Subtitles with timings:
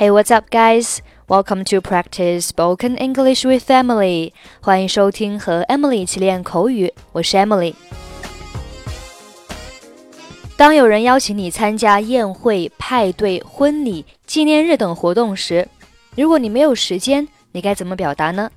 [0.00, 1.00] Hey, what's up, guys?
[1.26, 4.32] Welcome to practice spoken English with Emily.
[4.60, 7.74] 欢迎收听和 Emily 一起练口语，我是 Emily。
[10.56, 15.66] 当有人邀请你参加宴会、派对、婚礼、纪念日等活动时，
[16.14, 18.48] 如果你没有时间，你该怎么表达呢？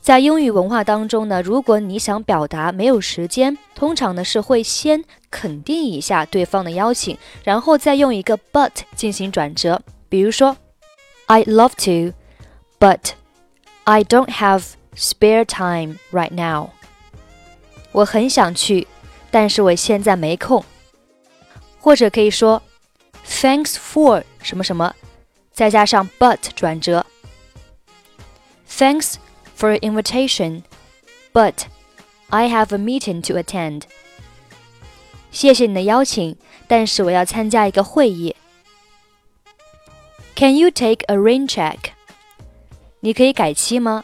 [0.00, 10.56] 在英语文化当中呢，如果你想表达没有时间，通常呢是会先肯定一下对方的邀请，然后再用一个 but 进行转折，比如说。
[11.27, 12.13] I'd love to,
[12.79, 13.13] but
[13.85, 16.69] I don't have spare time right now.
[17.91, 18.87] 我很想去，
[19.31, 20.63] 但是我现在没空。
[21.79, 22.61] 或者可以说，
[23.25, 24.95] Thanks for 什么什么，
[25.51, 27.05] 再加上 but 转折。
[28.69, 29.15] Thanks
[29.57, 30.63] for your invitation,
[31.31, 31.65] but
[32.29, 33.83] I have a meeting to attend.
[35.31, 36.37] 谢谢你的邀请，
[36.67, 38.35] 但是我要参加一个会议。
[40.37, 41.91] can you take a rain check？
[42.99, 44.03] 你可以改期吗？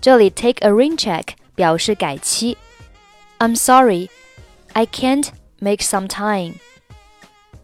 [0.00, 2.56] 这里 take a rain check 表示改期。
[3.38, 4.08] I'm sorry,
[4.72, 6.54] I can't make some time。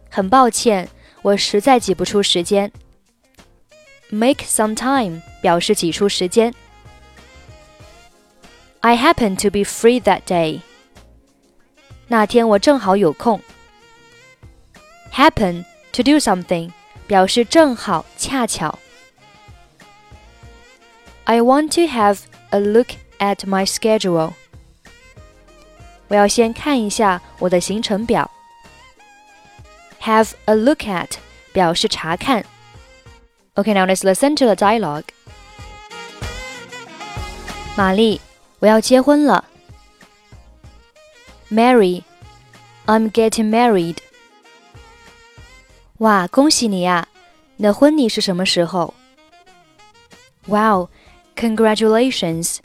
[0.09, 0.89] 很抱歉，
[1.21, 2.71] 我实在挤不出时间。
[4.09, 6.53] Make some time 表示挤出时间。
[8.81, 10.61] I happen to be free that day。
[12.07, 13.41] 那天我正好有空。
[15.11, 16.71] Happen to do something
[17.07, 18.79] 表示正好、恰巧。
[21.25, 22.19] I want to have
[22.49, 24.33] a look at my schedule。
[26.09, 28.29] 我要先看一下我的行程表。
[30.01, 31.11] Have a look at
[31.53, 32.45] 表示查看。
[33.55, 35.05] Okay, now let's listen to the dialogue.
[37.75, 38.19] 玛丽，
[38.59, 39.45] 我要结婚了。
[41.49, 42.03] Mary,
[42.85, 43.97] I'm getting married.
[45.99, 47.07] 哇，恭喜你呀！
[47.55, 48.93] 你的婚礼是什么时候？
[50.47, 50.89] Wow,
[51.35, 52.57] congratulations!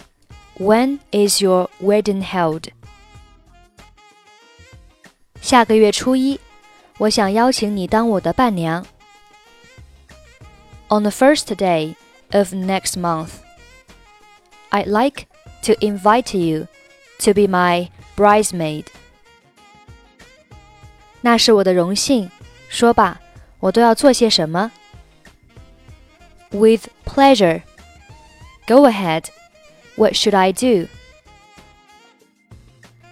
[0.59, 2.71] When is your wedding held?
[5.41, 6.41] 下个月初一，
[6.99, 8.85] 我想邀请你当我的伴娘。
[10.89, 11.95] On the first day
[12.33, 13.31] of next month,
[14.71, 15.27] I'd like
[15.63, 16.67] to invite you
[17.21, 18.87] to be my bridesmaid.
[21.21, 22.31] 那是我的荣幸。
[22.71, 23.19] 说吧，
[23.63, 24.71] 我都要做些什么？
[26.51, 27.63] With pleasure.
[28.67, 29.25] Go ahead.
[29.97, 30.89] What should I do?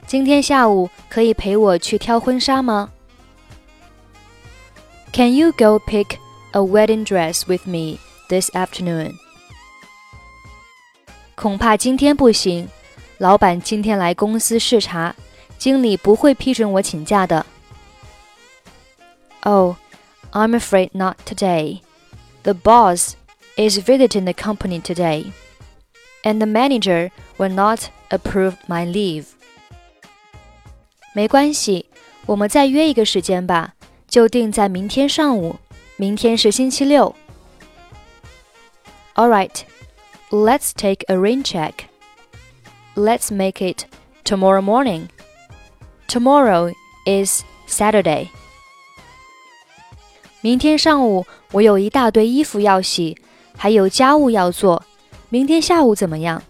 [0.06, 2.91] 今天下午可以陪我去挑婚纱吗？
[5.12, 6.19] Can you go pick
[6.52, 7.98] a wedding dress with me
[8.28, 9.14] this afternoon?
[11.34, 12.69] 恐怕今天不行，
[13.19, 15.14] 老板今天来公司视察，
[15.58, 17.44] 经理不会批准我请假的。
[19.41, 19.76] Oh,
[20.32, 21.80] I'm afraid not today.
[22.42, 23.16] The boss
[23.56, 25.32] is visiting the company today,
[26.22, 29.26] and the manager will not approve my leave.
[31.14, 31.86] 没关系，
[32.26, 33.74] 我们再约一个时间吧，
[34.08, 35.56] 就定在明天上午。
[35.97, 37.14] 明天是星期六。
[39.14, 39.62] All right,
[40.30, 41.86] let's take a rain check.
[42.94, 43.86] Let's make it
[44.24, 45.08] tomorrow morning.
[46.06, 46.74] Tomorrow
[47.06, 48.28] is Saturday.
[50.41, 53.16] 明天上午我有一大堆衣服要洗，
[53.56, 54.82] 还有家务要做。
[55.28, 56.42] 明天下午怎么样？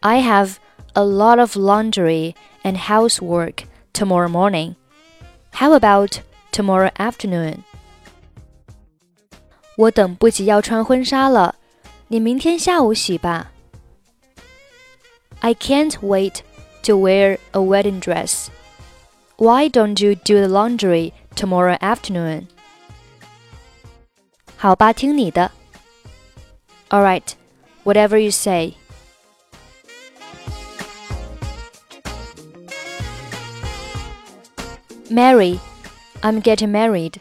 [0.00, 0.56] I have
[0.94, 4.74] a lot of laundry and housework tomorrow morning.
[5.52, 6.18] How about
[6.50, 7.58] tomorrow afternoon?
[9.76, 11.54] 我等不及要穿婚纱了，
[12.08, 13.52] 你明天下午洗吧。
[15.40, 16.40] I can't wait
[16.84, 18.48] to wear a wedding dress.
[19.36, 22.46] Why don't you do the laundry tomorrow afternoon.
[24.56, 25.50] 好吧，听你的。
[26.90, 27.34] All right,
[27.84, 28.74] whatever you say.
[35.10, 35.60] Mary,
[36.22, 37.20] I'm getting married.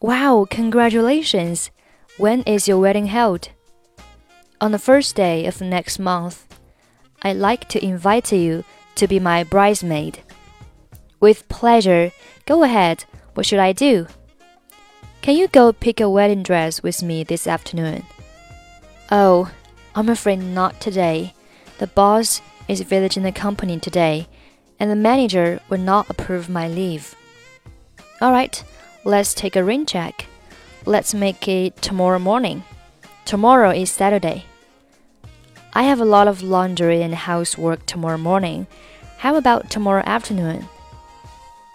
[0.00, 1.70] Wow, congratulations.
[2.18, 3.48] When is your wedding held?
[4.60, 6.46] On the first day of next month.
[7.22, 8.64] I'd like to invite you
[8.96, 10.18] to be my bridesmaid.
[11.19, 12.11] With pleasure.
[12.45, 13.05] Go ahead.
[13.33, 14.07] What should I do?
[15.21, 18.03] Can you go pick a wedding dress with me this afternoon?
[19.11, 19.51] Oh,
[19.95, 21.33] I'm afraid not today.
[21.77, 24.27] The boss is visiting the company today,
[24.79, 27.15] and the manager will not approve my leave.
[28.21, 28.63] All right,
[29.03, 30.25] let's take a rain check.
[30.85, 32.63] Let's make it tomorrow morning.
[33.25, 34.45] Tomorrow is Saturday.
[35.73, 38.67] I have a lot of laundry and housework tomorrow morning.
[39.17, 40.67] How about tomorrow afternoon?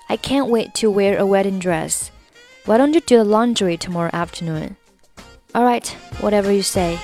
[0.08, 2.10] I can't wait to wear a wedding dress.
[2.66, 4.76] Why don't you do the laundry tomorrow afternoon?
[5.56, 6.98] Alright, whatever you say.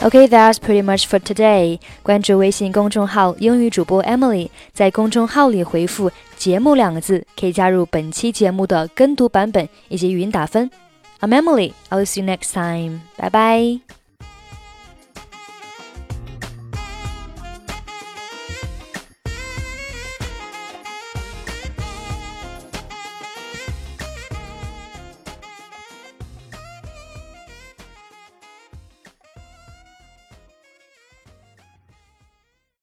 [0.00, 1.80] Okay, that's pretty much for today.
[2.02, 10.70] 关注微信公众号“英语主播 Emily”，在公众号里回复“节目”两个字，可以加入本期节目的跟读版本以及语音打分。
[11.20, 11.72] I'm Emily.
[11.88, 13.00] I'll see you next time.
[13.16, 13.99] Bye bye.